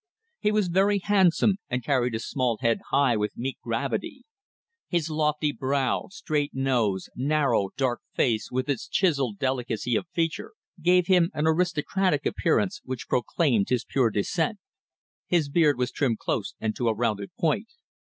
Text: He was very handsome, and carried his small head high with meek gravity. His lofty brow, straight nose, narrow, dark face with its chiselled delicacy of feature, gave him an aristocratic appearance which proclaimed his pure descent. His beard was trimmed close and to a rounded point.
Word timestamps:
He 0.39 0.51
was 0.51 0.67
very 0.67 0.97
handsome, 0.97 1.57
and 1.69 1.83
carried 1.85 2.13
his 2.13 2.27
small 2.27 2.57
head 2.61 2.79
high 2.89 3.15
with 3.15 3.37
meek 3.37 3.59
gravity. 3.61 4.23
His 4.87 5.11
lofty 5.11 5.51
brow, 5.51 6.07
straight 6.09 6.55
nose, 6.55 7.07
narrow, 7.15 7.69
dark 7.77 8.01
face 8.15 8.49
with 8.51 8.67
its 8.67 8.87
chiselled 8.87 9.37
delicacy 9.37 9.95
of 9.95 10.07
feature, 10.11 10.53
gave 10.81 11.05
him 11.05 11.29
an 11.35 11.45
aristocratic 11.45 12.25
appearance 12.25 12.81
which 12.83 13.07
proclaimed 13.07 13.69
his 13.69 13.85
pure 13.85 14.09
descent. 14.09 14.57
His 15.27 15.49
beard 15.49 15.77
was 15.77 15.91
trimmed 15.91 16.17
close 16.17 16.55
and 16.59 16.75
to 16.77 16.87
a 16.89 16.95
rounded 16.95 17.29
point. 17.39 17.67